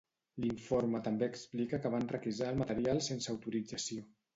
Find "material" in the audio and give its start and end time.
2.67-3.07